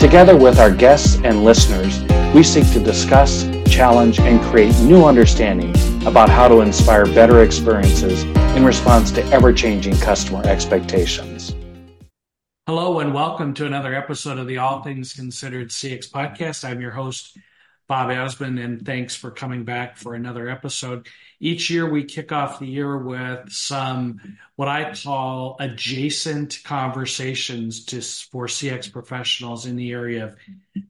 [0.00, 2.00] Together with our guests and listeners,
[2.34, 5.76] we seek to discuss, challenge, and create new understanding
[6.06, 8.22] about how to inspire better experiences
[8.56, 11.54] in response to ever changing customer expectations.
[12.66, 16.66] Hello, and welcome to another episode of the All Things Considered CX podcast.
[16.66, 17.36] I'm your host,
[17.86, 21.08] Bob Azman, and thanks for coming back for another episode.
[21.42, 27.82] Each year, we kick off the year with some what I call adjacent conversations
[28.30, 30.36] for CX professionals in the area of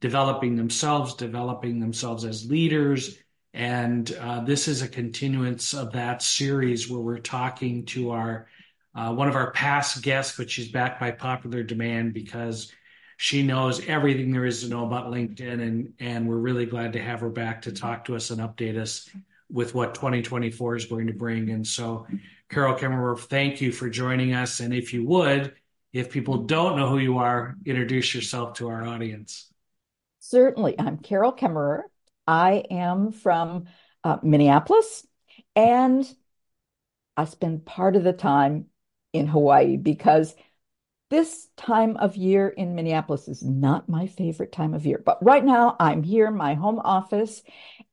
[0.01, 3.17] developing themselves, developing themselves as leaders.
[3.55, 8.48] And uh, this is a continuance of that series where we're talking to our
[8.92, 12.73] uh, one of our past guests, but she's back by popular demand because
[13.17, 17.01] she knows everything there is to know about LinkedIn, and and we're really glad to
[17.01, 19.09] have her back to talk to us and update us
[19.51, 21.51] with what 2024 is going to bring.
[21.51, 22.06] And so,
[22.48, 24.61] Carol Kaemmerer, thank you for joining us.
[24.61, 25.55] And if you would,
[25.92, 29.53] if people don't know who you are, introduce yourself to our audience.
[30.20, 31.83] Certainly, I'm Carol Kaemmerer.
[32.27, 33.65] I am from
[34.05, 35.07] uh, Minneapolis,
[35.57, 36.09] and
[37.17, 38.67] I spend part of the time
[39.12, 40.35] in Hawaii because
[41.11, 45.45] this time of year in Minneapolis is not my favorite time of year, but right
[45.45, 47.42] now I'm here my home office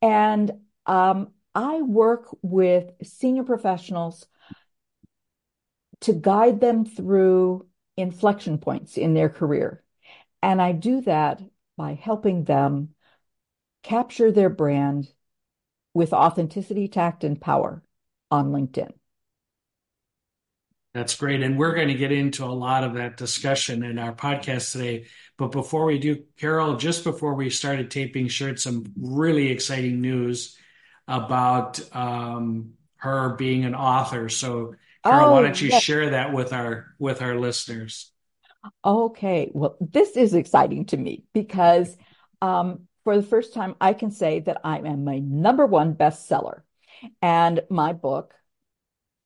[0.01, 0.51] and
[0.85, 4.27] um, I work with senior professionals
[6.01, 7.65] to guide them through
[7.97, 9.83] inflection points in their career.
[10.43, 11.41] And I do that
[11.75, 12.89] by helping them
[13.81, 15.11] capture their brand
[15.95, 17.81] with authenticity, tact, and power
[18.29, 18.91] on LinkedIn.
[20.93, 21.41] That's great.
[21.41, 25.07] And we're going to get into a lot of that discussion in our podcast today.
[25.39, 30.55] But before we do, Carol, just before we started taping, shared some really exciting news
[31.07, 34.29] about um, her being an author.
[34.29, 35.83] So, Carol, oh, why don't you yes.
[35.83, 38.11] share that with our with our listeners?
[38.83, 39.49] Okay.
[39.53, 41.95] Well, this is exciting to me because
[42.41, 46.61] um, for the first time, I can say that I am my number one bestseller.
[47.21, 48.33] And my book,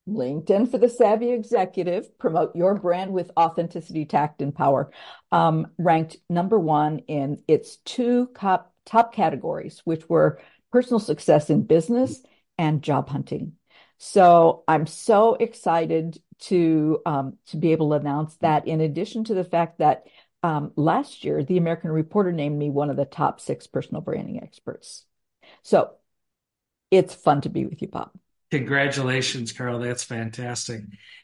[0.08, 4.92] LinkedIn for the Savvy Executive, promote your brand with authenticity, tact, and power,
[5.32, 10.40] um, ranked number one in its two top, top categories, which were
[10.72, 12.22] personal success in business
[12.58, 13.54] and job hunting.
[13.98, 18.68] So I'm so excited to um, to be able to announce that.
[18.68, 20.06] In addition to the fact that
[20.44, 24.42] um, last year the American Reporter named me one of the top six personal branding
[24.42, 25.06] experts.
[25.62, 25.92] So
[26.90, 28.12] it's fun to be with you, Bob.
[28.50, 29.80] Congratulations, Carol.
[29.80, 30.82] That's fantastic.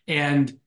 [0.08, 0.60] And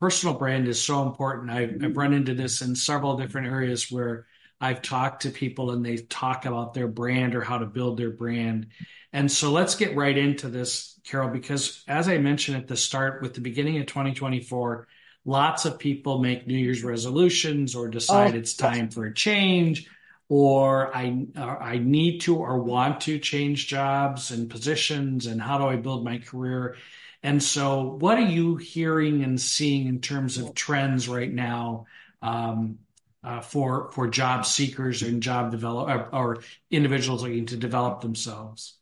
[0.00, 1.50] personal brand is so important.
[1.50, 4.26] I've, I've run into this in several different areas where
[4.60, 8.10] I've talked to people and they talk about their brand or how to build their
[8.10, 8.68] brand.
[9.12, 13.22] And so let's get right into this, Carol, because as I mentioned at the start,
[13.22, 14.88] with the beginning of 2024,
[15.24, 19.88] lots of people make New Year's resolutions or decide oh, it's time for a change
[20.28, 25.64] or I I need to or want to change jobs and positions and how do
[25.64, 26.76] I build my career?
[27.22, 31.86] And so, what are you hearing and seeing in terms of trends right now
[32.22, 32.78] um,
[33.24, 36.38] Uh, for for job seekers and job develop or, or
[36.70, 38.78] individuals looking to develop themselves?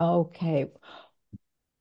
[0.00, 0.66] Okay.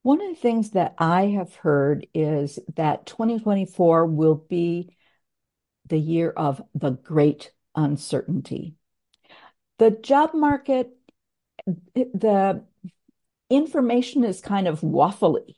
[0.04, 4.96] One of the things that I have heard is that 2024 will be
[5.86, 8.76] the year of the great uncertainty
[9.78, 10.90] the job market,
[11.96, 12.64] the
[13.50, 15.56] information is kind of waffly.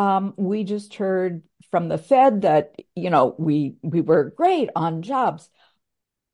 [0.00, 5.02] Um, we just heard from the Fed that you know we we were great on
[5.02, 5.50] jobs,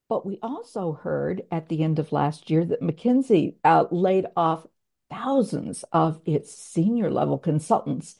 [0.08, 4.64] but we also heard at the end of last year that McKinsey uh, laid off
[5.10, 8.14] thousands of its senior level consultants,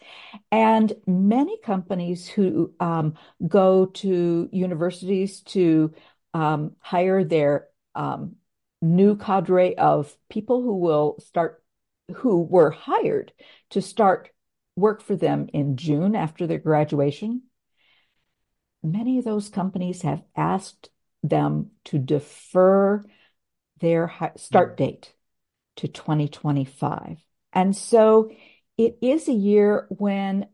[0.50, 3.14] and many companies who um,
[3.46, 5.94] go to universities to
[6.34, 8.34] um, hire their um,
[8.82, 11.62] new cadre of people who will start,
[12.16, 13.32] who were hired
[13.70, 14.31] to start
[14.76, 17.43] work for them in June after their graduation.
[18.82, 20.90] Many of those companies have asked
[21.23, 23.02] them to defer
[23.81, 24.76] their start mm.
[24.76, 25.14] date
[25.76, 27.19] to 2025.
[27.52, 28.31] And so
[28.76, 30.46] it is a year when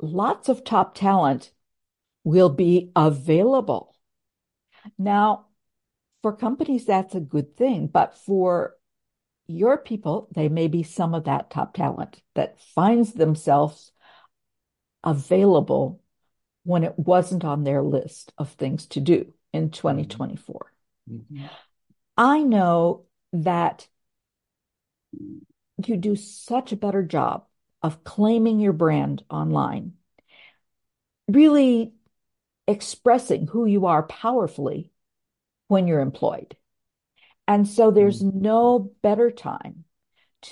[0.00, 1.52] lots of top talent
[2.24, 3.96] will be available.
[4.98, 5.46] Now,
[6.22, 7.86] for companies, that's a good thing.
[7.86, 8.74] But for
[9.52, 13.92] your people, they may be some of that top talent that finds themselves
[15.04, 16.00] available
[16.64, 20.72] when it wasn't on their list of things to do in 2024.
[21.10, 21.46] Mm-hmm.
[22.16, 23.88] I know that
[25.86, 27.46] you do such a better job
[27.82, 29.94] of claiming your brand online,
[31.28, 31.92] really
[32.68, 34.90] expressing who you are powerfully
[35.68, 36.56] when you're employed.
[37.52, 38.32] And so there's mm.
[38.32, 39.84] no better time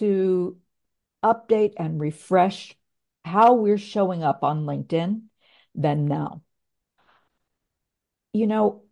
[0.00, 0.58] to
[1.24, 2.76] update and refresh
[3.24, 5.22] how we're showing up on LinkedIn
[5.74, 6.42] than now.
[8.34, 8.82] You know,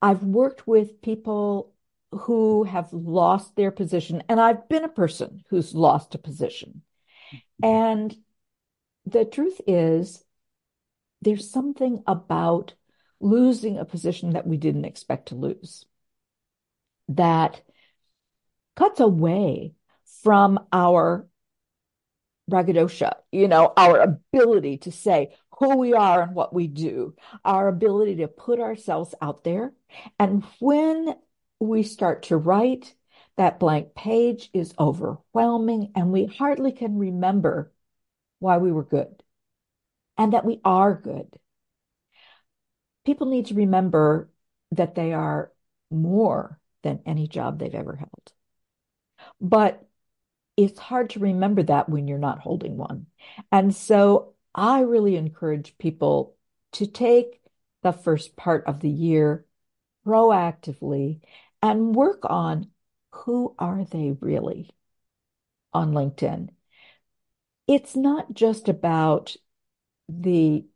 [0.00, 1.72] I've worked with people
[2.10, 6.82] who have lost their position, and I've been a person who's lost a position.
[7.62, 8.14] And
[9.06, 10.24] the truth is,
[11.20, 12.74] there's something about
[13.20, 15.86] losing a position that we didn't expect to lose
[17.16, 17.60] that
[18.76, 19.74] cuts away
[20.22, 21.26] from our
[22.48, 27.14] braggadocio, you know, our ability to say who we are and what we do,
[27.44, 29.72] our ability to put ourselves out there.
[30.18, 31.14] And when
[31.60, 32.94] we start to write,
[33.36, 37.72] that blank page is overwhelming and we hardly can remember
[38.40, 39.22] why we were good
[40.18, 41.28] and that we are good.
[43.06, 44.30] People need to remember
[44.72, 45.50] that they are
[45.90, 48.32] more than any job they've ever held.
[49.40, 49.86] But
[50.56, 53.06] it's hard to remember that when you're not holding one.
[53.50, 56.36] And so I really encourage people
[56.72, 57.40] to take
[57.82, 59.46] the first part of the year
[60.06, 61.20] proactively
[61.62, 62.68] and work on
[63.10, 64.70] who are they really
[65.72, 66.50] on LinkedIn.
[67.66, 69.36] It's not just about
[70.08, 70.66] the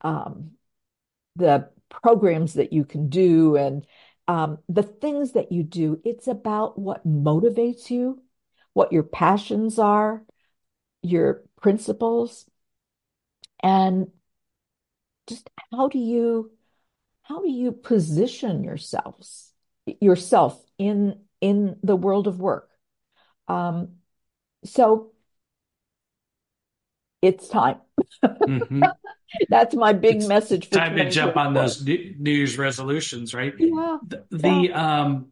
[0.00, 0.52] um,
[1.36, 3.86] the programs that you can do and
[4.28, 6.00] um, the things that you do.
[6.04, 8.22] It's about what motivates you,
[8.72, 10.22] what your passions are,
[11.02, 12.46] your principles,
[13.62, 14.08] and
[15.26, 16.50] just how do you
[17.22, 19.52] how do you position yourselves
[20.00, 22.68] yourself in in the world of work
[23.48, 23.88] um
[24.64, 25.13] so
[27.24, 27.78] it's time
[28.24, 28.82] mm-hmm.
[29.48, 30.80] that's my big it's message for you.
[30.80, 35.00] time to jump on those new year's resolutions right yeah the, the yeah.
[35.00, 35.28] um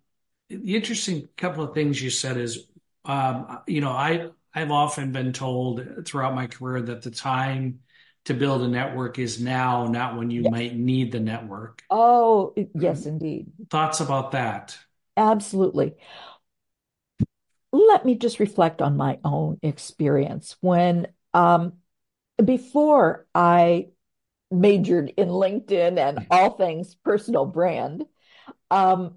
[0.49, 2.67] the interesting couple of things you said is
[3.05, 7.79] um you know i i've often been told throughout my career that the time
[8.25, 10.53] to build a network is now, not when you yes.
[10.53, 11.83] might need the network.
[11.91, 13.53] Oh, yes, indeed.
[13.69, 14.79] Thoughts about that?
[15.17, 15.95] Absolutely.
[17.73, 20.57] Let me just reflect on my own experience.
[20.61, 21.75] When, um,
[22.47, 23.89] before I
[24.51, 28.05] majored in LinkedIn and all things personal brand,
[28.71, 29.17] um,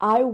[0.00, 0.24] I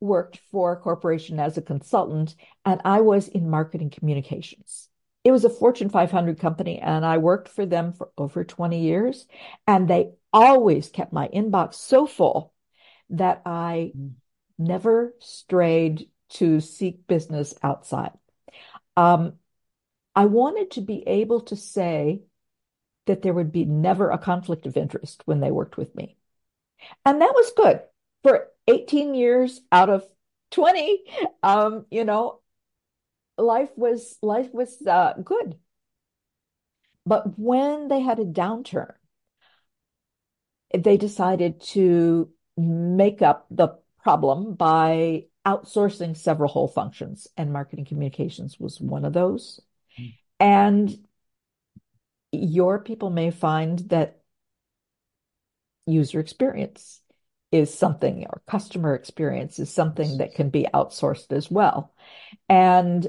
[0.00, 2.34] worked for a corporation as a consultant
[2.64, 4.88] and I was in marketing communications
[5.26, 9.26] it was a Fortune 500 company, and I worked for them for over 20 years.
[9.66, 12.54] And they always kept my inbox so full
[13.10, 13.92] that I
[14.56, 18.12] never strayed to seek business outside.
[18.96, 19.32] Um,
[20.16, 22.22] I wanted to be able to say
[23.04, 26.16] that there would be never a conflict of interest when they worked with me.
[27.04, 27.82] And that was good
[28.22, 30.04] for 18 years out of
[30.52, 31.04] 20.
[31.42, 32.40] Um, you know,
[33.36, 35.56] life was life was uh, good.
[37.04, 38.94] But when they had a downturn,
[40.76, 48.58] they decided to make up the problem by outsourcing several whole functions, and marketing communications
[48.58, 49.60] was one of those.
[50.38, 50.90] And
[52.32, 54.20] your people may find that
[55.86, 57.00] user experience
[57.52, 61.94] is something, or customer experience is something that can be outsourced as well.
[62.48, 63.06] And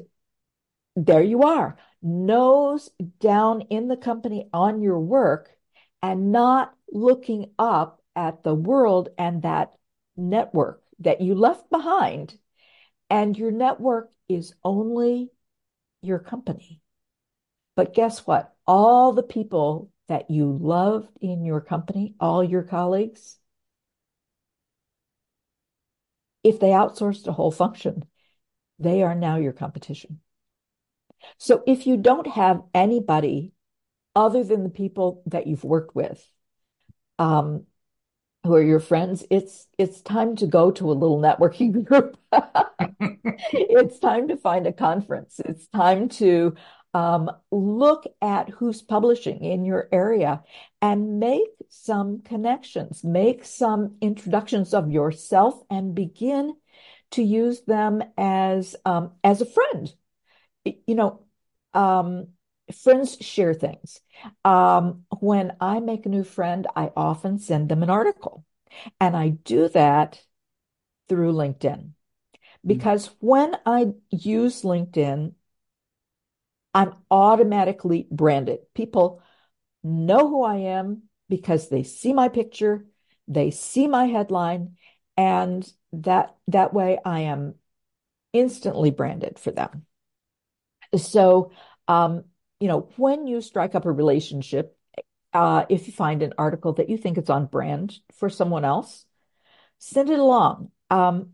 [0.96, 5.50] there you are, nose down in the company on your work
[6.02, 9.74] and not looking up at the world and that
[10.16, 12.38] network that you left behind.
[13.10, 15.30] And your network is only
[16.02, 16.82] your company.
[17.78, 18.56] But guess what?
[18.66, 23.38] All the people that you loved in your company, all your colleagues,
[26.44, 28.06] if they outsourced a whole function,
[28.80, 30.22] they are now your competition.
[31.38, 33.54] So if you don't have anybody
[34.16, 36.26] other than the people that you've worked with,
[37.20, 37.68] um,
[38.44, 42.18] who are your friends, it's it's time to go to a little networking group.
[43.52, 45.40] it's time to find a conference.
[45.46, 46.56] It's time to
[46.94, 50.44] Um, look at who's publishing in your area
[50.82, 56.56] and make some connections, make some introductions of yourself and begin
[57.12, 59.94] to use them as um, as a friend.
[60.66, 61.26] You know,
[61.74, 62.30] um,
[62.84, 64.02] friends share things.
[64.44, 68.44] Um, when I make a new friend, I often send them an article,
[69.00, 70.22] and I do that
[71.08, 71.92] through LinkedIn
[72.66, 73.28] because mm-hmm.
[73.28, 75.34] when I use LinkedIn,
[76.78, 78.60] I'm automatically branded.
[78.76, 79.24] People
[79.84, 82.86] know who I am because they see my picture,
[83.28, 84.76] they see my headline,
[85.18, 87.56] and that that way I am
[88.32, 89.88] instantly branded for them.
[90.96, 91.52] So,
[91.88, 92.26] um,
[92.60, 94.78] you know, when you strike up a relationship,
[95.34, 99.04] uh, if you find an article that you think is on brand for someone else,
[99.80, 100.70] send it along.
[100.92, 101.32] Um,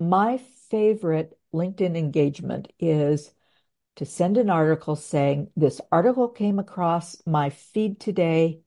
[0.00, 3.32] my favorite LinkedIn engagement is
[3.96, 8.60] to send an article saying, This article came across my feed today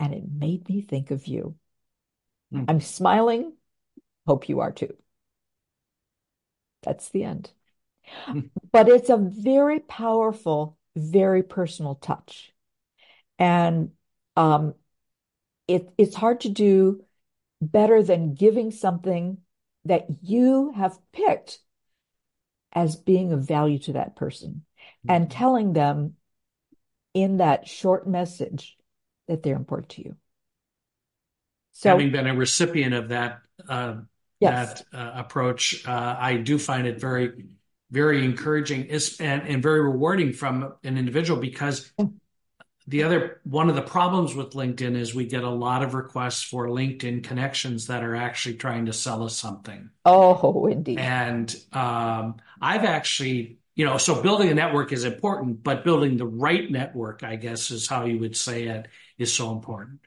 [0.00, 1.54] and it made me think of you.
[2.52, 2.64] Mm.
[2.68, 3.52] I'm smiling.
[4.26, 4.94] Hope you are too.
[6.82, 7.50] That's the end.
[8.26, 8.50] Mm.
[8.72, 12.52] But it's a very powerful, very personal touch.
[13.38, 13.90] And
[14.36, 14.74] um,
[15.68, 17.04] it, it's hard to do
[17.60, 19.38] better than giving something
[19.84, 21.60] that you have picked
[22.74, 24.64] as being of value to that person
[25.08, 25.38] and mm-hmm.
[25.38, 26.14] telling them
[27.12, 28.76] in that short message
[29.28, 30.16] that they're important to you.
[31.72, 33.96] So, having been a recipient of that uh,
[34.40, 34.82] yes.
[34.92, 37.46] that uh, approach, uh, I do find it very,
[37.90, 38.90] very encouraging
[39.20, 41.92] and, and very rewarding from an individual because
[42.86, 46.42] the other one of the problems with LinkedIn is we get a lot of requests
[46.42, 49.90] for LinkedIn connections that are actually trying to sell us something.
[50.04, 50.98] Oh, indeed.
[50.98, 56.26] And um, I've actually, you know, so building a network is important, but building the
[56.26, 60.00] right network, I guess, is how you would say it, is so important.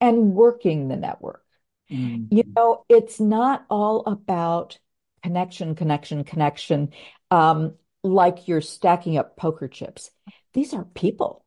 [0.00, 1.44] And working the network.
[1.90, 2.34] Mm-hmm.
[2.34, 4.78] You know, it's not all about
[5.22, 6.92] connection, connection, connection,
[7.30, 10.10] um, like you're stacking up poker chips.
[10.52, 11.46] These are people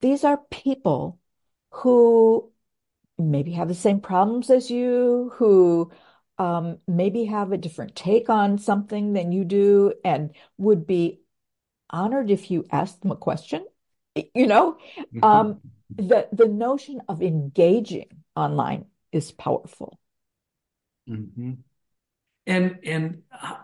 [0.00, 1.18] these are people
[1.70, 2.50] who
[3.18, 5.90] maybe have the same problems as you, who
[6.38, 11.20] um, maybe have a different take on something than you do, and would be
[11.90, 13.64] honored if you asked them a question.
[14.34, 14.78] You know,
[15.22, 15.60] um,
[15.94, 19.98] the the notion of engaging online is powerful.
[21.06, 21.52] Mm-hmm.
[22.46, 23.56] And and uh,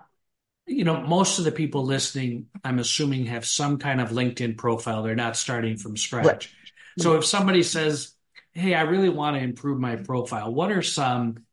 [0.66, 5.02] you know, most of the people listening, I'm assuming, have some kind of LinkedIn profile.
[5.02, 6.26] They're not starting from scratch.
[6.26, 6.48] Right.
[6.98, 8.14] So if somebody says,
[8.52, 11.44] Hey, I really want to improve my profile, what are some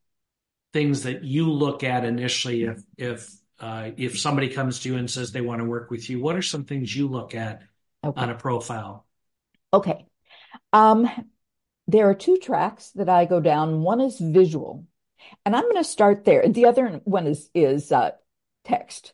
[0.72, 5.10] things that you look at initially if if uh, if somebody comes to you and
[5.10, 6.20] says they want to work with you?
[6.20, 7.62] What are some things you look at
[8.02, 8.20] okay.
[8.20, 9.06] on a profile?
[9.72, 10.06] Okay.
[10.72, 11.08] Um,
[11.86, 13.82] there are two tracks that I go down.
[13.82, 14.86] One is visual,
[15.44, 16.48] and I'm going to start there.
[16.48, 18.12] The other one is is uh,
[18.64, 19.12] text.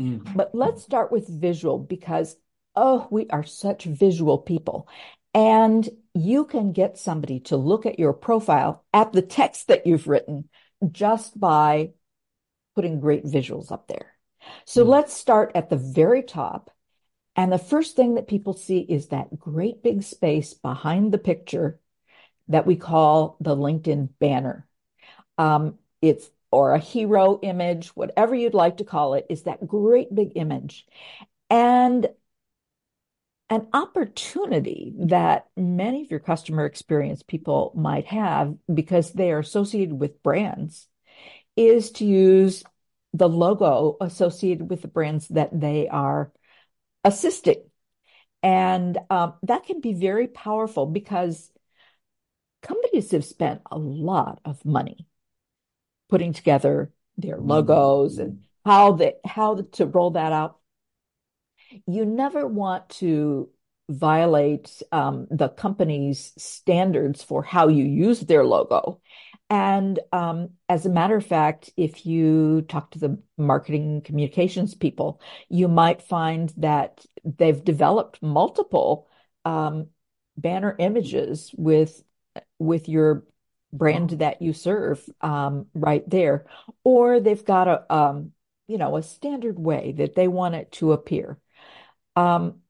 [0.00, 0.34] Mm.
[0.34, 2.36] But let's start with visual because,
[2.74, 4.88] oh, we are such visual people.
[5.32, 10.06] And you can get somebody to look at your profile, at the text that you've
[10.06, 10.48] written,
[10.92, 11.90] just by
[12.74, 14.12] putting great visuals up there.
[14.64, 14.88] So mm.
[14.88, 16.70] let's start at the very top.
[17.34, 21.78] And the first thing that people see is that great big space behind the picture
[22.48, 24.66] that we call the LinkedIn banner.
[25.36, 30.14] Um, it's or a hero image, whatever you'd like to call it, is that great
[30.14, 30.86] big image.
[31.50, 32.08] And
[33.48, 39.94] an opportunity that many of your customer experience people might have because they are associated
[39.94, 40.88] with brands
[41.56, 42.64] is to use
[43.12, 46.32] the logo associated with the brands that they are
[47.04, 47.62] assisting.
[48.42, 51.50] And um, that can be very powerful because
[52.62, 55.06] companies have spent a lot of money
[56.08, 57.48] putting together their mm-hmm.
[57.48, 60.58] logos and how they how to roll that out.
[61.86, 63.50] You never want to
[63.88, 69.00] violate um, the company's standards for how you use their logo.
[69.48, 75.20] And um, as a matter of fact, if you talk to the marketing communications people,
[75.48, 79.06] you might find that they've developed multiple
[79.44, 79.86] um,
[80.36, 82.02] banner images with
[82.58, 83.24] with your
[83.72, 86.46] brand that you serve um, right there,
[86.82, 88.32] or they've got a um,
[88.66, 91.38] you know a standard way that they want it to appear.
[92.16, 92.60] Um,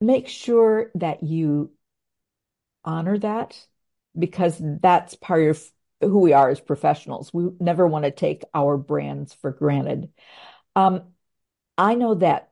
[0.00, 1.70] make sure that you
[2.84, 3.64] honor that
[4.18, 5.62] because that's part of
[6.00, 7.32] who we are as professionals.
[7.32, 10.10] We never want to take our brands for granted.
[10.74, 11.02] Um,
[11.78, 12.50] I know that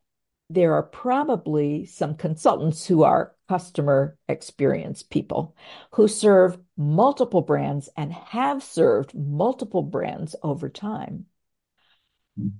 [0.50, 5.56] there are probably some consultants who are customer experience people
[5.92, 11.26] who serve multiple brands and have served multiple brands over time.
[12.38, 12.56] Mm-hmm.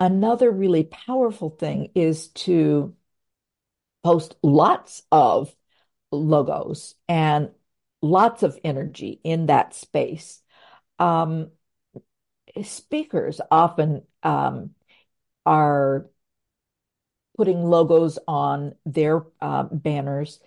[0.00, 2.94] Another really powerful thing is to
[4.02, 5.54] post lots of
[6.10, 7.50] logos and
[8.00, 10.42] lots of energy in that space.
[10.98, 11.50] Um,
[12.62, 14.70] speakers often um,
[15.46, 16.06] are
[17.36, 20.40] putting logos on their uh, banners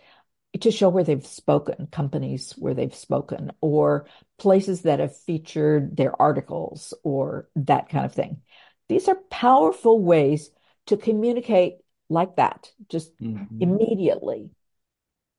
[0.62, 4.08] to show where they've spoken, companies where they've spoken, or
[4.38, 8.42] places that have featured their articles or that kind of thing.
[8.88, 10.52] These are powerful ways
[10.88, 11.78] to communicate
[12.10, 13.62] like that, just mm-hmm.
[13.62, 14.52] immediately,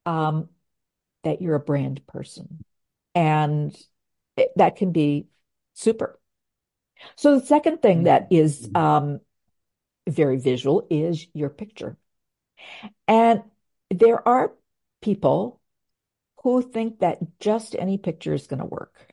[0.05, 0.49] um,
[1.25, 2.65] that you're a brand person.
[3.15, 3.77] And
[4.37, 5.27] it, that can be
[5.75, 6.19] super.
[7.17, 8.77] So the second thing that is mm-hmm.
[8.77, 9.21] um,
[10.09, 11.97] very visual is your picture.
[13.07, 13.43] And
[13.91, 14.53] there are
[15.03, 15.61] people
[16.43, 19.13] who think that just any picture is going to work.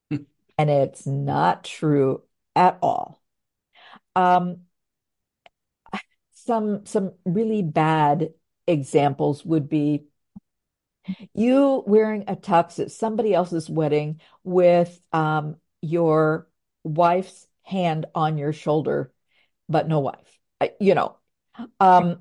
[0.10, 2.22] and it's not true
[2.56, 3.22] at all.
[4.16, 4.62] Um,
[6.50, 8.34] some some really bad
[8.66, 10.06] examples would be
[11.32, 16.48] you wearing a tux at somebody else's wedding with um, your
[16.82, 19.12] wife's hand on your shoulder
[19.68, 20.38] but no wife.
[20.60, 21.16] I, you know,
[21.78, 22.18] um,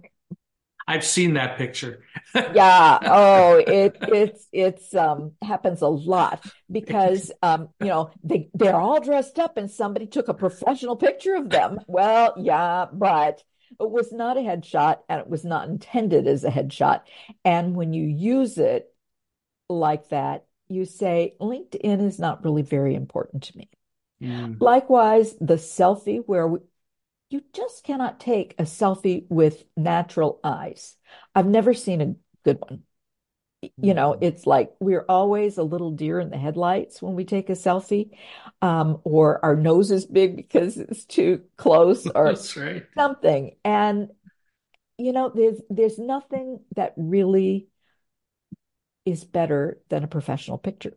[0.87, 2.03] I've seen that picture.
[2.35, 2.99] yeah.
[3.03, 9.01] Oh, it it's it's um happens a lot because um you know they they're all
[9.01, 11.79] dressed up and somebody took a professional picture of them.
[11.87, 13.43] Well, yeah, but
[13.79, 17.01] it was not a headshot and it was not intended as a headshot.
[17.43, 18.93] And when you use it
[19.67, 23.69] like that, you say LinkedIn is not really very important to me.
[24.21, 24.57] Mm.
[24.59, 26.59] Likewise, the selfie where we,
[27.29, 30.95] you just cannot take a selfie with natural eyes.
[31.33, 32.83] I've never seen a good one.
[33.61, 34.23] You know, mm-hmm.
[34.23, 38.11] it's like we're always a little deer in the headlights when we take a selfie,
[38.61, 42.85] um, or our nose is big because it's too close, or right.
[42.95, 43.55] something.
[43.65, 44.11] And
[44.97, 47.67] you know, there's there's nothing that really
[49.05, 50.93] is better than a professional picture.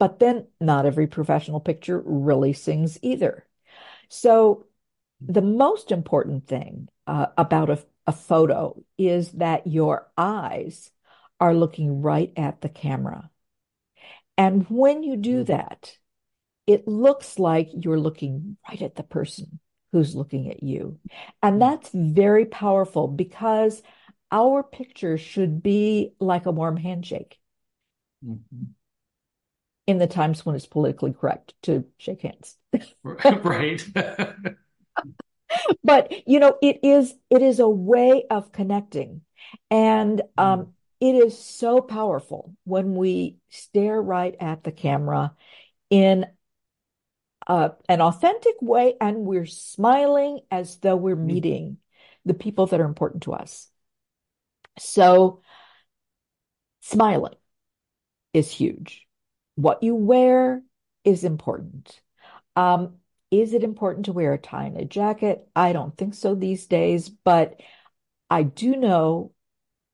[0.00, 3.46] But then, not every professional picture really sings either.
[4.08, 4.66] So
[5.20, 10.90] the most important thing uh, about a, a photo is that your eyes
[11.40, 13.30] are looking right at the camera.
[14.36, 15.52] And when you do mm-hmm.
[15.52, 15.96] that,
[16.66, 19.58] it looks like you're looking right at the person
[19.92, 20.98] who's looking at you.
[21.42, 21.70] And mm-hmm.
[21.70, 23.82] that's very powerful because
[24.30, 27.38] our picture should be like a warm handshake.
[28.24, 28.64] Mm-hmm.
[29.86, 32.56] In the times when it's politically correct to shake hands.
[33.02, 33.82] right.
[35.82, 39.22] but you know it is it is a way of connecting
[39.70, 40.68] and um, mm.
[41.00, 45.34] It is so powerful when we stare right at the camera
[45.88, 46.26] in
[47.46, 51.24] uh, an authentic way and we're smiling as though we're mm.
[51.24, 51.76] meeting
[52.24, 53.68] the people that are important to us
[54.78, 55.40] so
[56.80, 57.34] smiling
[58.32, 59.06] is huge
[59.56, 60.62] what you wear
[61.04, 62.00] is important
[62.56, 62.94] um,
[63.30, 65.48] is it important to wear a tie and a jacket?
[65.54, 67.60] I don't think so these days, but
[68.28, 69.32] I do know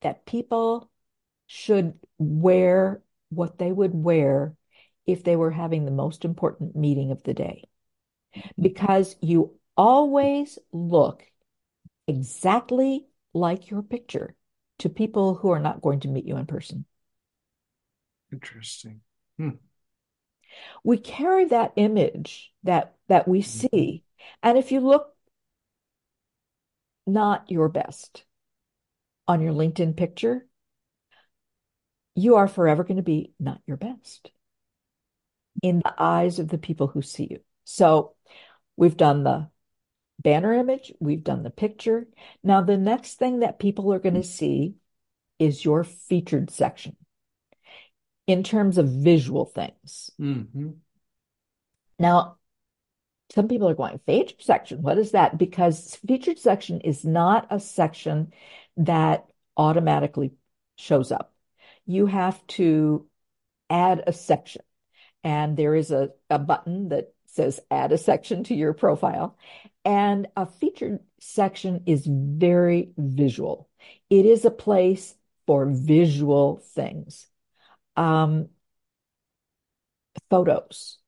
[0.02, 0.90] that people
[1.46, 4.54] should wear what they would wear
[5.06, 7.64] if they were having the most important meeting of the day.
[8.60, 11.22] Because you always look
[12.06, 14.34] exactly like your picture
[14.78, 16.84] to people who are not going to meet you in person.
[18.32, 19.00] Interesting.
[19.38, 19.50] Hmm.
[20.84, 23.66] We carry that image that that we mm-hmm.
[23.74, 24.02] see.
[24.42, 25.14] And if you look
[27.06, 28.24] not your best
[29.28, 30.46] on your LinkedIn picture,
[32.16, 34.30] you are forever going to be not your best
[35.62, 37.40] in the eyes of the people who see you.
[37.64, 38.14] So
[38.76, 39.48] we've done the
[40.18, 42.08] banner image, we've done the picture.
[42.42, 44.74] Now, the next thing that people are going to see
[45.38, 46.96] is your featured section
[48.26, 50.10] in terms of visual things.
[50.20, 50.70] Mm-hmm.
[51.98, 52.38] Now,
[53.34, 55.36] some people are going, featured section, what is that?
[55.36, 58.32] Because featured section is not a section
[58.78, 59.26] that
[59.56, 60.32] automatically
[60.76, 61.32] shows up.
[61.86, 63.06] You have to
[63.70, 64.62] add a section.
[65.24, 69.36] And there is a, a button that says add a section to your profile.
[69.84, 73.68] And a featured section is very visual.
[74.10, 75.14] It is a place
[75.46, 77.26] for visual things.
[77.96, 78.48] Um,
[80.30, 80.98] photos,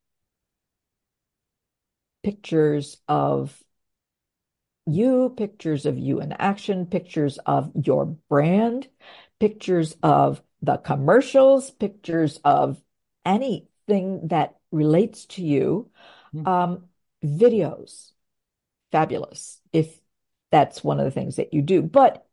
[2.23, 3.63] pictures of
[4.87, 8.89] you, pictures of you in action, pictures of your brand,
[9.39, 12.81] pictures of the commercials, pictures of
[13.25, 15.91] anything that relates to you,
[16.33, 16.47] Hmm.
[16.47, 16.85] um,
[17.25, 18.13] videos,
[18.93, 19.99] fabulous if
[20.51, 21.83] that's one of the things that you do.
[21.83, 22.27] But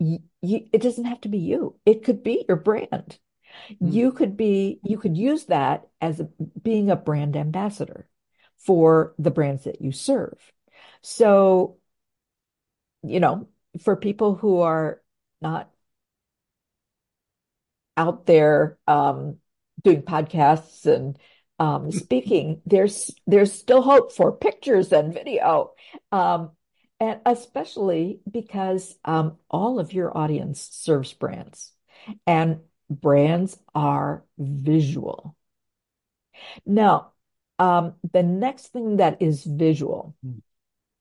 [0.00, 1.78] y y it doesn't have to be you.
[1.86, 3.18] It could be your brand.
[3.80, 3.88] Hmm.
[3.88, 6.28] You could be, you could use that as a,
[6.62, 8.08] being a brand ambassador
[8.58, 10.38] for the brands that you serve.
[11.02, 11.78] So,
[13.02, 13.48] you know,
[13.82, 15.02] for people who are
[15.40, 15.70] not
[17.96, 19.36] out there um,
[19.82, 21.18] doing podcasts and
[21.58, 25.72] um, speaking, there's there's still hope for pictures and video,
[26.10, 26.50] um,
[26.98, 31.72] and especially because um, all of your audience serves brands,
[32.26, 35.36] and brands are visual.
[36.66, 37.12] Now,
[37.58, 40.38] um, the next thing that is visual Hmm.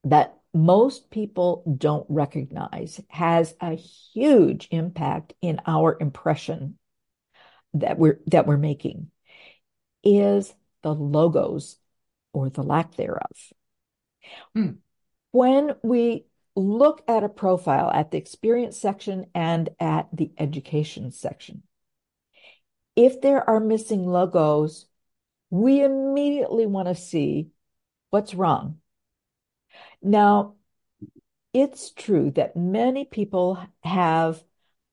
[0.03, 6.77] that most people don't recognize has a huge impact in our impression
[7.73, 9.09] that we're that we're making
[10.03, 11.77] is the logos
[12.33, 13.53] or the lack thereof.
[14.53, 14.71] Hmm.
[15.31, 21.63] When we look at a profile at the experience section and at the education section,
[22.95, 24.85] if there are missing logos,
[25.49, 27.49] we immediately want to see
[28.09, 28.79] what's wrong.
[30.01, 30.55] Now,
[31.53, 34.43] it's true that many people have,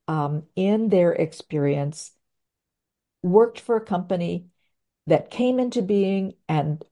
[0.08, 2.12] um, in their experience,
[3.22, 4.46] worked for a company
[5.06, 6.84] that came into being and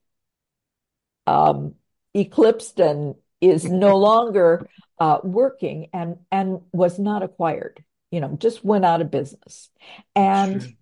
[1.26, 1.74] um,
[2.14, 7.84] eclipsed and is no longer uh, working and and was not acquired.
[8.10, 9.70] You know, just went out of business,
[10.16, 10.72] and Sure.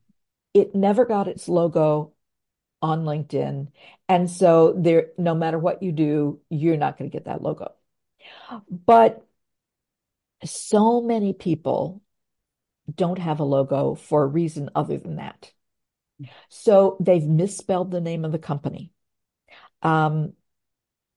[0.55, 2.13] it never got its logo
[2.83, 3.69] on LinkedIn.
[4.09, 7.75] And so there, no matter what you do, you're not going to get that logo.
[8.71, 9.27] But
[10.45, 12.03] so many people
[12.93, 15.51] don't have a logo for a reason other than that.
[16.49, 18.91] So they've misspelled the name of the company.
[19.83, 20.33] Um,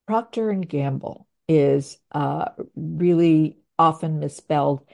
[0.07, 4.85] Procter and Gamble is uh, really often misspelled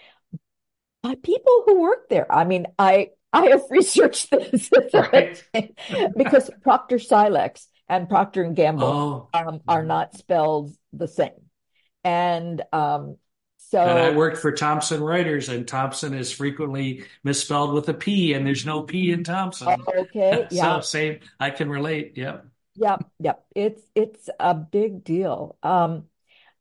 [1.02, 2.32] by people who work there.
[2.32, 5.44] I mean, I I have researched this Right.
[6.16, 11.32] because Procter Silex and Procter and Gamble Oh, um, are not spelled the same.
[12.04, 13.18] And um,
[13.76, 18.34] so and I worked for Thomson Reuters, and Thomson is frequently misspelled with a P,
[18.34, 19.84] and there's no P in Thomson.
[19.86, 22.14] okay, yeah, So same, I can relate.
[22.16, 22.46] Yep.
[22.78, 23.46] Yep, yep.
[23.54, 25.58] It's it's a big deal.
[25.62, 26.06] Um,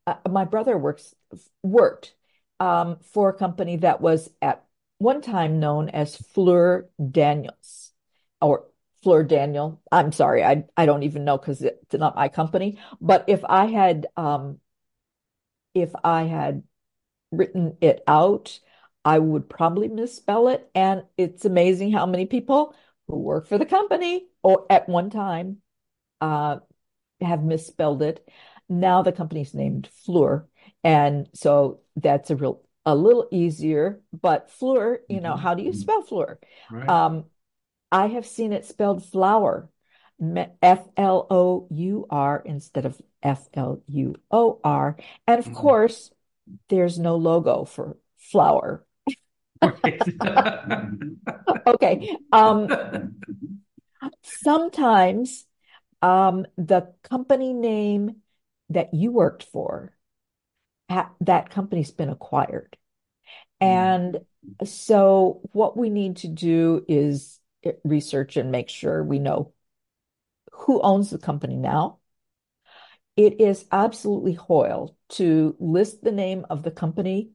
[0.09, 1.15] uh, my brother works
[1.63, 2.15] worked
[2.59, 4.65] um, for a company that was at
[4.99, 7.93] one time known as Fluor Daniels
[8.41, 8.67] or
[9.05, 9.81] Fluor Daniel.
[9.93, 12.81] I'm sorry, I I don't even know because it's not my company.
[13.01, 14.59] But if I had um,
[15.75, 16.65] if I had
[17.37, 18.61] written it out,
[19.05, 20.71] I would probably misspell it.
[20.75, 22.75] And it's amazing how many people
[23.07, 25.59] who work for the company or at one time
[26.21, 26.59] uh,
[27.21, 28.27] have misspelled it.
[28.69, 30.47] Now the company's named Fluor,
[30.83, 34.01] and so that's a real a little easier.
[34.19, 35.41] But Fluor, you know, Mhm.
[35.41, 36.39] how do you spell Fluor?
[36.71, 36.89] Right.
[36.89, 37.25] Um,
[37.93, 39.69] I have seen it spelled flour,
[40.63, 45.55] F L O U R instead of F L U O R, and of Mhm.
[45.55, 46.11] course,
[46.69, 48.85] there's no logo for flower.
[51.67, 52.69] Okay, um,
[54.23, 55.47] sometimes
[56.03, 58.17] um, the company name
[58.71, 59.97] that you worked for,
[61.21, 62.77] that company's been acquired.
[63.61, 64.19] And
[64.65, 69.53] so what we need to do is eh, research and make sure we know
[70.53, 71.99] who owns the company now.
[73.17, 77.31] It is absolutely Hoyle to list the name of the company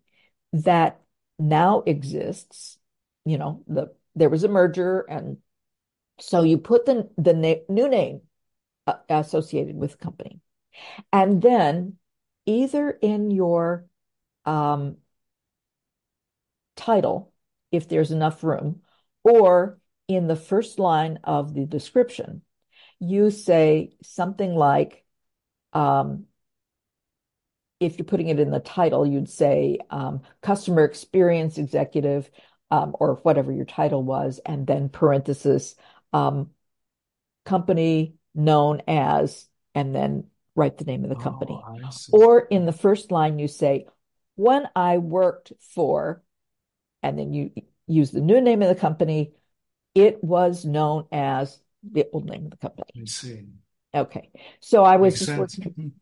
[0.52, 1.02] that
[1.38, 2.78] now exists.
[3.26, 5.38] You know, the there was a merger, and
[6.20, 8.22] so you put the the na new name
[8.88, 10.42] uh, associated with the company,
[11.14, 11.98] and then
[12.46, 13.86] either in your
[14.46, 14.98] um,
[16.76, 17.32] title,
[17.72, 18.82] if there's enough room,
[19.24, 22.42] or in the first line of the description,
[23.00, 25.06] you say something like,
[25.74, 26.26] um,
[27.80, 32.30] if you're putting it in the title, you'd say um, customer experience executive
[32.72, 35.76] um, or whatever your title was, and then parenthesis,
[36.14, 36.50] um,
[37.46, 41.60] company known as, and then write the name of the company.
[41.66, 41.90] Oh, I.
[42.12, 43.88] Or in the first line, you say,
[44.36, 46.22] when I worked for,
[47.02, 47.52] and then you
[47.88, 49.34] use the new name of the company,
[49.96, 52.92] it was known as the old name of the company.
[52.96, 53.48] I see.
[53.94, 54.30] Okay.
[54.60, 55.94] So I was working,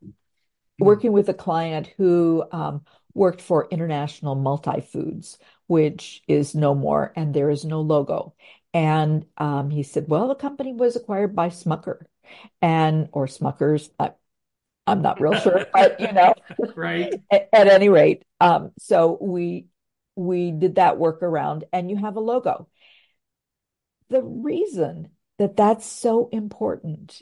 [0.80, 7.14] working with a client who um, worked for International Multi Foods, which is no more,
[7.16, 8.34] and there is no logo.
[8.74, 12.06] And um, he said, well, the company was acquired by Smucker
[12.62, 13.90] and or Smuckers.
[14.00, 14.12] I,
[14.86, 16.34] I'm not real sure, but you know,
[16.76, 17.14] right.
[17.32, 19.68] At, at any rate, um, so we
[20.16, 22.68] we did that workaround, and you have a logo.
[24.10, 27.22] The reason that that's so important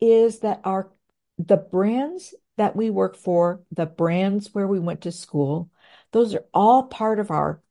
[0.00, 0.90] is that our
[1.38, 5.70] the brands that we work for, the brands where we went to school,
[6.12, 7.62] those are all part of our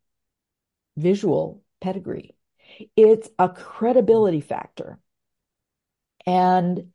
[0.96, 2.36] visual pedigree.
[2.96, 5.00] It's a credibility factor.
[6.26, 6.92] And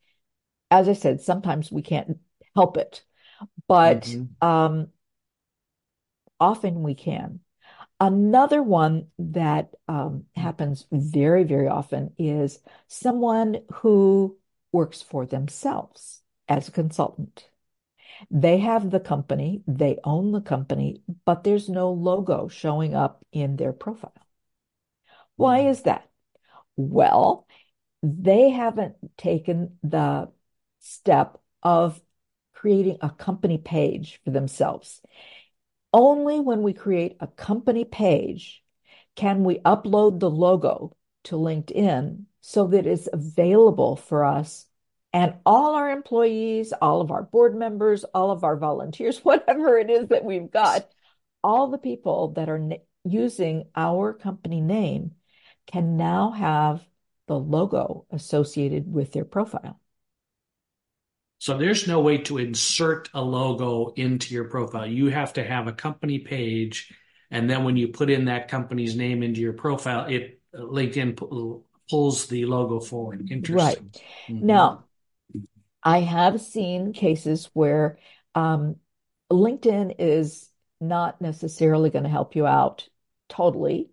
[0.70, 2.18] as I said, sometimes we can't
[2.54, 3.02] help it,
[3.68, 4.46] but mm-hmm.
[4.46, 4.88] um,
[6.40, 7.40] often we can.
[8.00, 14.36] Another one that um, happens very, very often is someone who
[14.72, 17.48] works for themselves as a consultant.
[18.30, 23.56] They have the company, they own the company, but there's no logo showing up in
[23.56, 24.12] their profile.
[25.37, 25.68] Why mm-hmm.
[25.68, 26.08] is that?
[26.76, 27.46] Well,
[28.02, 30.30] they haven't taken the
[30.80, 32.00] step of
[32.54, 35.00] creating a company page for themselves.
[35.92, 38.62] Only when we create a company page
[39.14, 44.66] can we upload the logo to LinkedIn so that it's available for us
[45.12, 49.90] and all our employees, all of our board members, all of our volunteers, whatever it
[49.90, 50.88] is that we've got,
[51.44, 52.70] all the people that are
[53.04, 55.12] using our company name
[55.66, 56.85] can now have
[57.28, 59.80] the logo associated with their profile.
[61.38, 64.87] So there's no way to insert a logo into your profile.
[64.87, 66.94] You have to have a company page.
[67.32, 71.16] And then when you put in that company's name into your profile, it LinkedIn
[71.88, 73.30] pulls the logo forward.
[73.30, 73.90] Interesting.
[73.92, 74.02] Right.
[74.28, 74.46] Mm-hmm.
[74.46, 74.84] Now,
[75.82, 77.98] I have seen cases where
[78.34, 78.76] um,
[79.30, 80.48] LinkedIn is
[80.80, 82.88] not necessarily going to help you out
[83.28, 83.90] totally.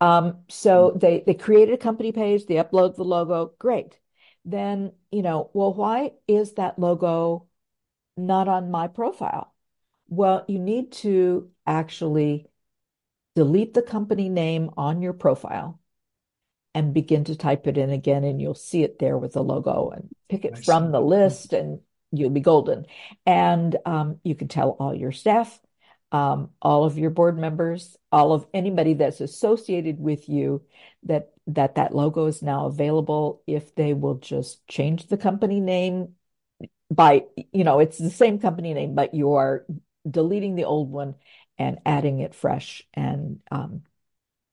[0.00, 0.98] Um, so mm-hmm.
[0.98, 3.98] they they created a company page, they upload the logo, great.
[4.44, 7.48] Then you know, well, why is that logo
[8.16, 9.54] not on my profile?
[10.08, 12.46] Well, you need to actually
[13.34, 15.80] delete the company name on your profile
[16.76, 19.88] and begin to type it in again, and you'll see it there with the logo
[19.88, 21.80] and pick it from the list, and
[22.12, 22.84] you'll be golden.
[23.24, 25.58] And um, you can tell all your staff,
[26.12, 30.64] um, all of your board members, all of anybody that's associated with you
[31.04, 36.08] that that that logo is now available if they will just change the company name
[36.90, 39.64] by you know it's the same company name but you are
[40.08, 41.14] deleting the old one
[41.56, 43.82] and adding it fresh and um,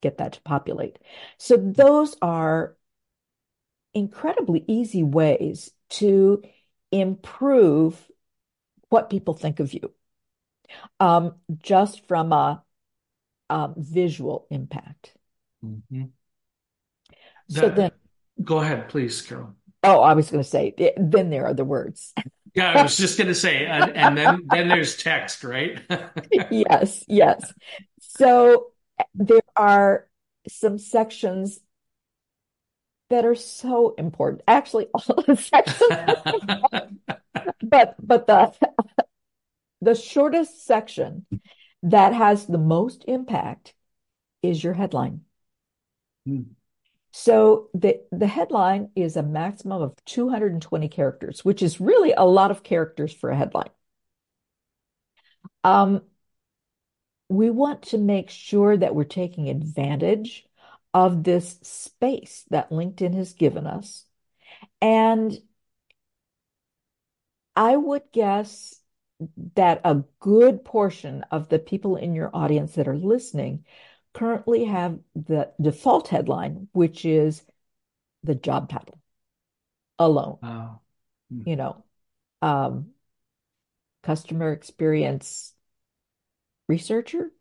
[0.03, 0.99] get that to populate.
[1.37, 2.75] So those are
[3.93, 6.43] incredibly easy ways to
[6.91, 7.99] improve
[8.89, 9.93] what people think of you
[10.99, 12.63] um, just from a,
[13.49, 15.13] a visual impact.
[15.63, 16.05] Mm-hmm.
[17.49, 17.91] So then,
[18.43, 19.55] go ahead, please, Carol.
[19.83, 22.13] Oh, I was going to say, then there are the words.
[22.53, 25.81] yeah, I was just going to say, and, and then then there's text, right?
[26.51, 27.53] yes, yes.
[27.99, 28.72] So
[29.13, 30.07] there are
[30.47, 31.59] some sections
[33.09, 34.41] that are so important.
[34.47, 36.97] Actually, all the sections,
[37.63, 38.53] but but the
[39.81, 41.25] the shortest section
[41.83, 43.73] that has the most impact
[44.41, 45.21] is your headline.
[46.25, 46.41] Hmm.
[47.11, 52.49] So the the headline is a maximum of 220 characters, which is really a lot
[52.49, 53.69] of characters for a headline.
[55.63, 56.01] Um,
[57.33, 60.45] we want to make sure that we're taking advantage
[60.93, 64.05] of this space that LinkedIn has given us.
[64.81, 65.37] And
[67.55, 68.75] I would guess
[69.55, 73.65] that a good portion of the people in your audience that are listening
[74.13, 77.43] currently have the default headline, which is
[78.23, 78.99] the job title
[79.97, 80.37] alone.
[80.43, 80.79] Oh.
[81.29, 81.83] You know,
[82.43, 82.89] um,
[84.03, 85.52] customer experience
[86.67, 87.31] researcher,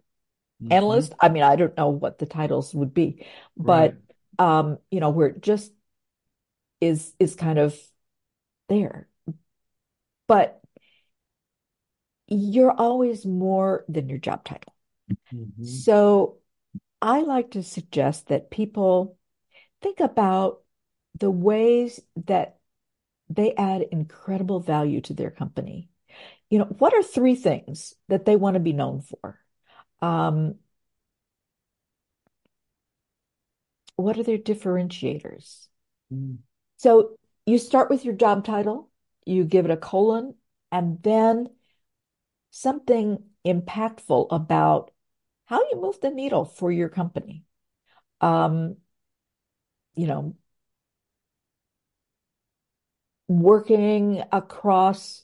[0.62, 0.72] mm-hmm.
[0.72, 1.14] analyst.
[1.20, 3.96] I mean, I don't know what the titles would be, but
[4.38, 4.58] right.
[4.58, 5.72] um, you know, where it just
[6.80, 7.78] is is kind of
[8.68, 9.08] there.
[10.26, 10.60] But
[12.28, 14.74] you're always more than your job title.
[15.34, 15.64] Mm-hmm.
[15.64, 16.38] So
[17.00, 19.18] I like to suggest that people
[19.82, 20.60] think about
[21.18, 22.58] the ways that
[23.28, 25.88] they add incredible value to their company
[26.52, 29.38] you know, what are three things that they want to be known for?
[30.02, 30.56] Um,
[33.96, 35.68] what are their differentiators?
[36.12, 36.40] Mm.
[36.76, 38.90] So you start with your job title,
[39.24, 40.34] you give it a colon,
[40.70, 41.48] and then
[42.50, 44.90] something impactful about
[45.46, 47.44] how you move the needle for your company.
[48.20, 48.76] Um,
[49.94, 50.36] you know,
[53.26, 55.22] working across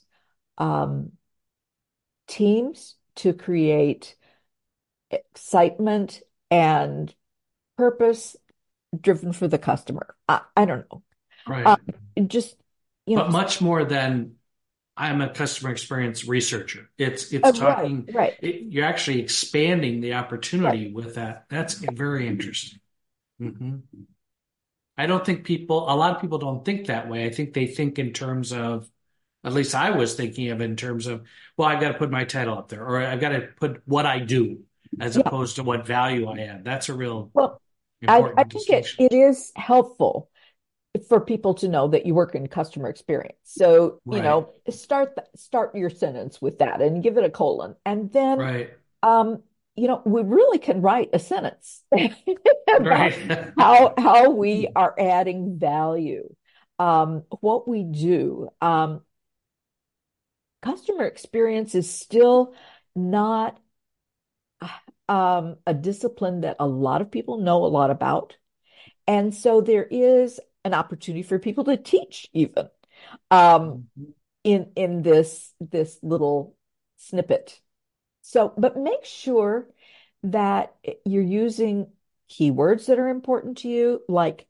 [0.57, 1.11] um,
[2.29, 4.15] teams to create
[5.11, 7.13] excitement and
[7.75, 8.37] purpose
[8.99, 10.15] driven for the customer.
[10.29, 11.03] I, I don't know.
[11.47, 11.65] Right.
[11.65, 12.55] Um, just,
[13.05, 14.35] you know, but much more than
[14.95, 16.89] I'm a customer experience researcher.
[16.97, 18.05] It's it's uh, talking.
[18.07, 18.37] right, right.
[18.41, 20.93] It, you're actually expanding the opportunity right.
[20.93, 21.45] with that.
[21.49, 22.79] That's very interesting.
[23.41, 23.77] Mm-hmm.
[24.97, 25.89] I don't think people.
[25.89, 27.25] A lot of people don't think that way.
[27.25, 28.89] I think they think in terms of.
[29.43, 31.23] At least I was thinking of in terms of,
[31.55, 34.05] well, I've got to put my title up there, or I've got to put what
[34.05, 34.63] I do,
[34.99, 35.23] as yeah.
[35.25, 36.65] opposed to what value I add.
[36.65, 37.61] That's a real well.
[38.07, 40.29] I, I think it, it is helpful
[41.07, 43.37] for people to know that you work in customer experience.
[43.43, 44.17] So, right.
[44.17, 47.75] you know, start start your sentence with that and give it a colon.
[47.85, 48.69] And then right.
[49.03, 49.43] um,
[49.75, 51.83] you know, we really can write a sentence
[52.75, 53.13] about
[53.57, 56.27] how how we are adding value.
[56.79, 58.49] Um, what we do.
[58.61, 59.01] Um,
[60.61, 62.53] customer experience is still
[62.95, 63.59] not
[65.07, 68.37] um, a discipline that a lot of people know a lot about.
[69.07, 72.69] And so there is an opportunity for people to teach even
[73.31, 74.11] um, mm-hmm.
[74.43, 76.55] in in this this little
[76.97, 77.59] snippet.
[78.21, 79.67] So, but make sure
[80.23, 81.87] that you're using
[82.29, 84.45] keywords that are important to you, like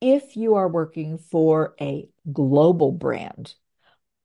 [0.00, 3.54] if you are working for a global brand,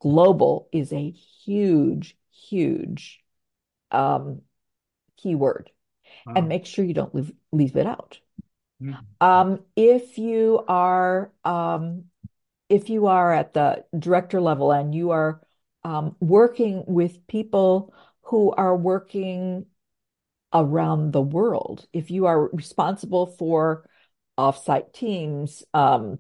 [0.02, 3.22] global is a huge, huge
[3.92, 4.42] um,
[5.18, 5.70] keyword.
[6.26, 6.34] Wow.
[6.36, 8.20] And make sure you don't leave, leave it out.
[8.82, 9.26] Mm-hmm.
[9.26, 12.06] Um, if you are um,
[12.68, 15.42] if you are at the director level and you are
[15.84, 19.66] um, working with people who are working
[20.54, 23.88] around the world, if you are responsible for
[24.38, 26.18] offsite teams, um,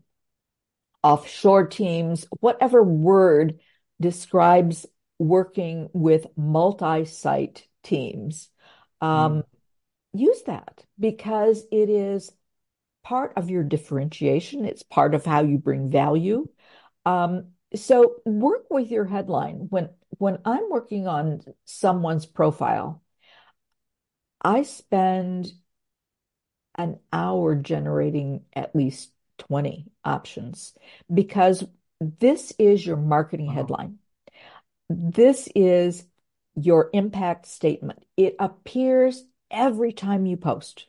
[1.04, 3.60] offshore teams, whatever word
[4.02, 4.86] describes
[5.20, 8.50] working with multi-site teams,
[9.00, 9.44] um, mm.
[10.14, 12.32] use that because it is
[13.04, 14.66] part of your differentiation.
[14.66, 16.48] It's part of how you bring value.
[17.06, 19.68] Um, so work with your headline.
[19.70, 23.02] When when I'm working on someone's profile,
[24.42, 25.52] I spend
[26.76, 30.74] an hour generating at least 20 options
[31.12, 31.64] because
[32.02, 33.54] this is your marketing wow.
[33.54, 34.00] headline.
[34.90, 36.04] This is
[36.56, 38.04] your impact statement.
[38.18, 40.88] It appears every time you post.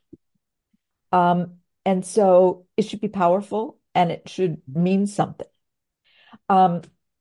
[1.12, 5.46] Um, and so it should be powerful and it should mean something.
[6.48, 6.80] Um,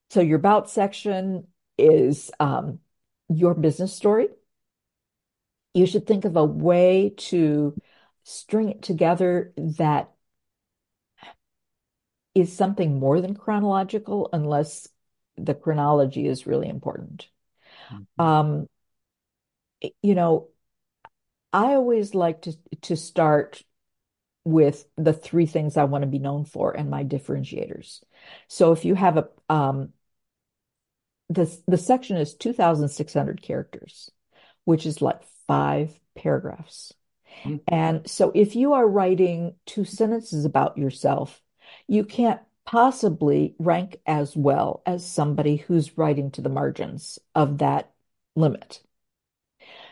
[0.09, 2.79] so your about section is um,
[3.27, 4.29] your business story.
[5.73, 7.75] You should think of a way to
[8.23, 10.11] string it together that
[12.33, 14.87] is something more than chronological, unless
[15.37, 17.27] the chronology is really important.
[17.91, 18.21] Mm-hmm.
[18.21, 18.67] Um,
[20.01, 20.49] you know,
[21.53, 23.63] I always like to to start
[24.43, 28.01] with the three things I want to be known for and my differentiators.
[28.47, 29.89] So if you have a um
[31.29, 34.11] the the section is 2600 characters,
[34.65, 36.93] which is like 5 paragraphs.
[37.43, 37.57] Mm-hmm.
[37.67, 41.41] And so if you are writing two sentences about yourself,
[41.87, 47.91] you can't possibly rank as well as somebody who's writing to the margins of that
[48.35, 48.81] limit.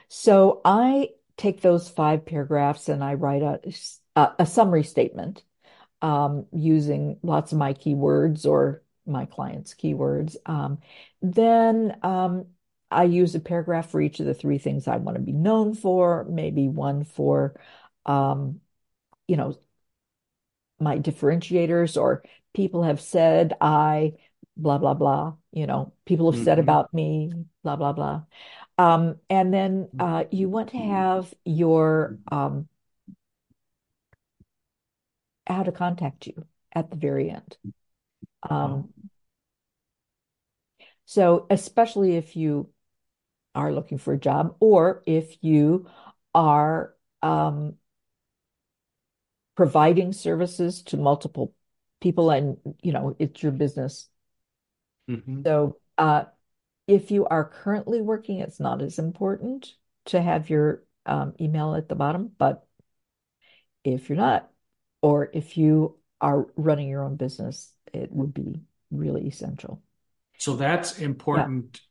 [0.07, 3.59] So I take those five paragraphs and I write a
[4.37, 5.43] a summary statement
[6.01, 10.35] um, using lots of my keywords or my clients' keywords.
[10.45, 10.79] Um,
[11.21, 12.47] then um,
[12.91, 15.73] I use a paragraph for each of the three things I want to be known
[15.73, 17.59] for, maybe one for,
[18.05, 18.61] um,
[19.27, 19.57] you know,
[20.79, 24.13] my differentiators or people have said I
[24.57, 26.45] blah blah blah you know people have mm-hmm.
[26.45, 27.31] said about me
[27.63, 28.23] blah blah blah.
[28.77, 32.69] Um, and then uh, you want to have your um,
[35.45, 37.57] how to contact you at the very end.
[38.49, 38.93] Um,
[41.05, 42.69] so, especially if you
[43.55, 45.87] are looking for a job or if you
[46.33, 47.75] are um,
[49.59, 51.53] providing services to multiple
[51.99, 54.07] people and you know it's your business
[55.09, 55.41] mm-hmm.
[55.43, 56.23] so uh,
[56.87, 59.73] if you are currently working it's not as important
[60.05, 62.65] to have your um, email at the bottom but
[63.83, 64.49] if you're not
[65.01, 69.81] or if you are running your own business, it would be really essential.
[70.37, 71.81] So that's important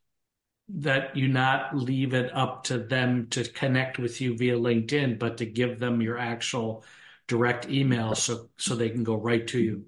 [0.70, 5.38] that you not leave it up to them to connect with you via LinkedIn, but
[5.38, 6.84] to give them your actual
[7.28, 9.84] direct email so so they can go right to you.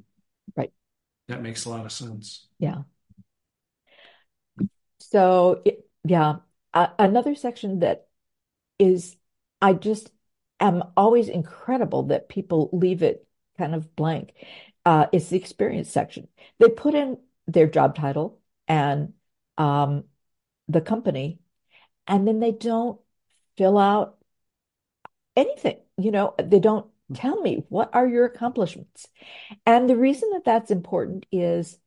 [0.56, 0.72] Right.
[1.28, 2.46] That makes a lot of sense.
[2.58, 2.82] Yeah.
[4.98, 6.36] So, it, yeah,
[6.72, 8.06] uh, another section that
[8.78, 9.16] is,
[9.60, 10.12] I just
[10.60, 13.26] am always incredible that people leave it
[13.58, 14.32] kind of blank.
[14.86, 16.26] Uh, is the experience section.
[16.58, 19.12] They put in their job title and
[19.58, 20.04] um,
[20.68, 21.40] the company,
[22.06, 22.98] and then they don't
[23.58, 24.16] fill out
[25.36, 25.76] anything.
[25.98, 29.08] You know, they don't tell me what are your accomplishments.
[29.66, 31.78] And the reason that that's important is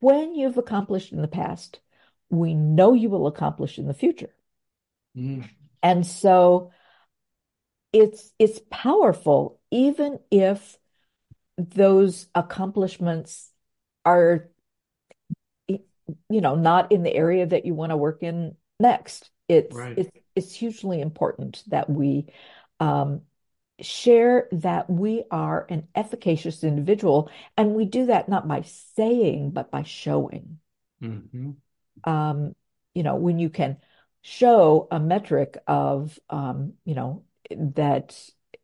[0.00, 1.80] when you've accomplished in the past,
[2.30, 4.34] we know you will accomplish in the future.
[5.16, 5.48] Mm.
[5.82, 6.72] And so
[7.92, 10.78] it's it's powerful even if
[11.56, 13.50] those accomplishments
[14.04, 14.48] are
[15.66, 15.80] you
[16.28, 19.98] know not in the area that you want to work in next it's Right.
[19.98, 22.26] it's it's hugely important that we
[22.80, 23.22] um,
[23.80, 27.30] share that we are an efficacious individual.
[27.56, 30.58] And we do that not by saying but by showing.
[31.00, 31.50] Hmm
[32.04, 32.54] um,
[32.94, 33.76] you know when you can
[34.22, 38.18] show a metric of um, you know that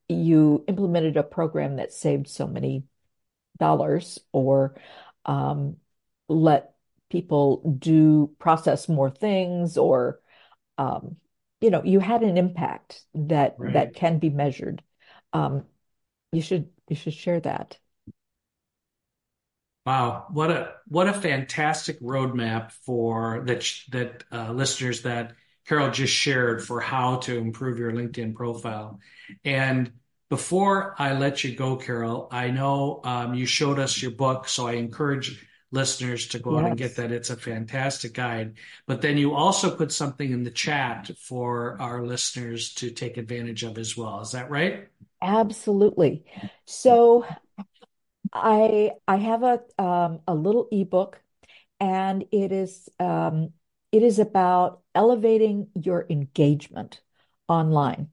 [0.09, 2.85] you implemented a program that saved so many
[3.59, 4.77] dollars or
[5.25, 5.77] um,
[6.29, 6.75] let
[7.11, 10.21] people do process more things or
[10.77, 11.17] um,
[11.65, 13.73] you know you had an impact that Right.
[13.73, 14.83] that can be measured
[15.33, 15.65] um,
[16.33, 17.79] you should you should share that
[19.87, 25.35] Wow, what a what a fantastic roadmap for that that uh, listeners that
[25.67, 28.99] Carol just shared for how to improve your LinkedIn profile.
[29.45, 29.93] And
[30.31, 34.67] before I let you go, Carol, I know um, you showed us your book, so
[34.67, 37.13] I encourage listeners to go out and get that.
[37.13, 38.55] It's a fantastic guide.
[38.87, 43.63] But then you also put something in the chat for our listeners to take advantage
[43.65, 44.21] of as well.
[44.21, 44.89] Is that right?
[45.23, 46.25] absolutely
[46.67, 47.25] so
[48.33, 51.21] I I have a um, a little ebook
[51.81, 53.53] and it is um,
[53.93, 57.01] it is about elevating your engagement
[57.49, 58.11] online.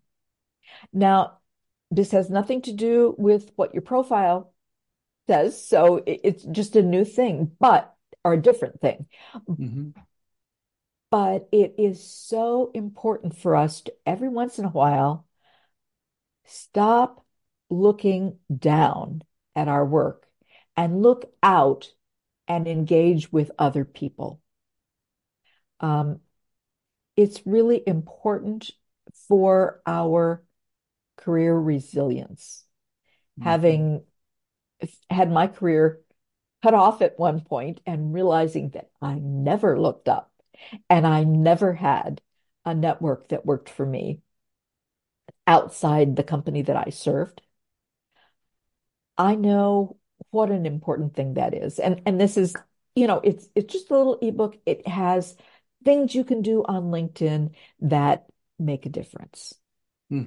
[0.93, 1.39] Now,
[1.91, 4.50] this has nothing to do with what your profile
[5.31, 9.05] says, so it's just a new thing, but or a different thing.
[9.47, 9.91] hmm
[11.11, 15.27] But it is so important for us to every once in a while
[16.45, 17.25] stop
[17.69, 19.23] looking down
[19.55, 20.27] at our work
[20.75, 21.93] and look out
[22.47, 24.41] and engage with other people.
[25.79, 26.19] Um,
[27.15, 28.71] it's really important
[29.27, 30.43] for our
[31.17, 32.65] career resilience.
[33.39, 34.03] Having
[35.09, 36.01] had my career
[36.63, 40.31] cut off at one point and realizing that I never looked up
[40.89, 42.21] and I never had
[42.65, 44.21] a network that worked for me
[45.47, 47.41] outside the company that I served.
[49.17, 49.97] I know
[50.29, 51.79] what an important thing that is.
[51.79, 52.55] And and this is,
[52.95, 54.57] you know, it's it's just a little ebook.
[54.65, 55.35] It has
[55.83, 57.51] things you can do on LinkedIn
[57.81, 58.25] that
[58.59, 59.53] make a difference.
[60.09, 60.25] Hmm.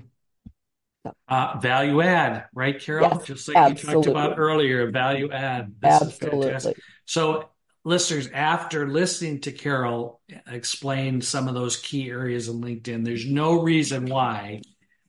[1.28, 3.10] Uh, value add, right, Carol?
[3.10, 5.74] yes, Just like you talked about earlier, value add.
[5.80, 6.54] This is fantastic.
[6.54, 6.74] Absolutely.
[7.06, 7.48] So,
[7.84, 13.60] listeners, after listening to Carol explain some of those key areas in LinkedIn, there's no
[13.60, 14.62] reason why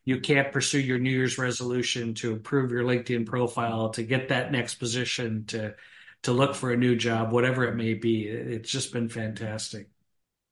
[0.03, 4.51] you can't pursue your New Year's resolution to improve your LinkedIn profile, to get that
[4.51, 5.75] next position, to
[6.23, 8.23] to look for a new job, whatever it may be.
[8.27, 9.89] It's just been fantastic.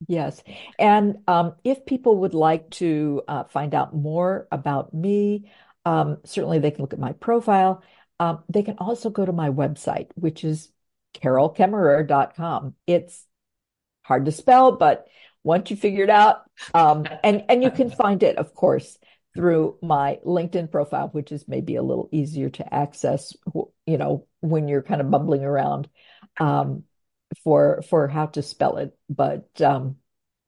[0.08, 0.42] Yes.
[0.80, 5.52] And um, if people would like to uh, find out more about me,
[5.86, 7.84] um, certainly they can look at my profile.
[8.20, 10.72] Um, they can also go to my website, which is
[11.16, 12.76] carolkaemmerer.com.
[12.88, 13.26] It's
[14.04, 15.08] hard to spell, but
[15.44, 16.44] once you figure it out,
[16.74, 18.98] um, and and you can find it, of course,
[19.36, 23.34] through my LinkedIn profile, which is maybe a little easier to access,
[23.86, 25.90] you know, when you're kind of bumbling around
[26.40, 26.84] um,
[27.44, 28.98] for for how to spell it.
[29.10, 29.98] But um,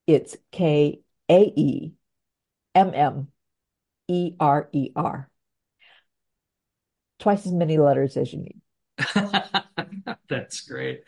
[0.07, 1.93] it's K A E
[2.73, 3.27] M M
[4.07, 5.29] E R E R.
[7.19, 8.61] Twice as many letters as you need.
[10.29, 11.03] That's great.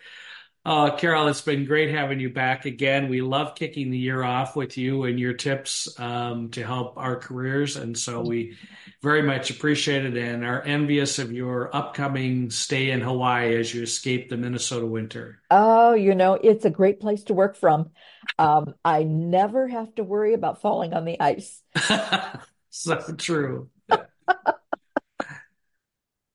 [0.68, 3.07] Uh, Carol, it's been great having you back again.
[3.07, 7.15] We love kicking the year off with you and your tips um, to help our
[7.15, 7.78] careers.
[7.78, 8.57] And so we
[9.01, 13.82] very much appreciate it and are envious of your upcoming stay in Hawaii as you
[13.82, 15.41] escape the Minnesota winter.
[15.49, 17.91] Oh, you know, it's a great place to work from.
[18.38, 21.61] Um, I never have to worry about falling on the ice.
[22.70, 23.70] So true.
[23.89, 24.05] All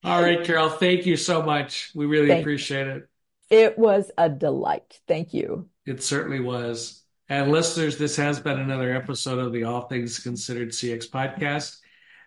[0.05, 1.93] right, Carol, thank you so much.
[1.95, 3.09] We really Thank appreciate it.
[3.53, 4.99] It was a delight.
[5.07, 5.69] Thank you.
[5.85, 7.03] It certainly was.
[7.29, 11.77] And listeners, this has been another episode of the All Things Considered CX podcast.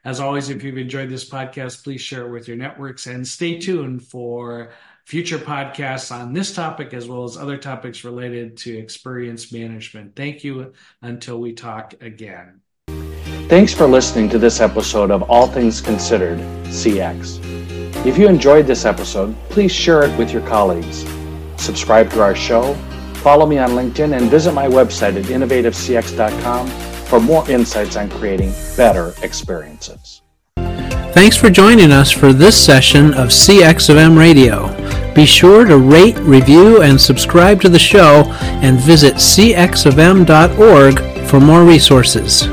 [0.03, 3.57] As always, if you've enjoyed this podcast, please share it with your networks and stay
[3.57, 4.69] tuned for
[5.07, 10.15] future podcasts on this topic as well as other topics related to experience management.
[10.15, 12.61] Thank you until we talk again.
[13.49, 17.43] Thanks for listening to this episode of All Things Considered CX.
[18.05, 21.14] If you enjoyed this episode, please share it with your colleagues.
[21.57, 22.73] Subscribe to our show,
[23.15, 26.67] follow me on LinkedIn, and visit my website at innovativecx.com
[27.05, 30.21] for more insights on creating better experiences.
[31.13, 34.67] Thanks for joining us for this session of CX of M Radio.
[35.13, 38.25] Be sure to rate, review, and subscribe to the show
[38.61, 40.99] and visit cxofm.org
[41.29, 42.49] for more resources.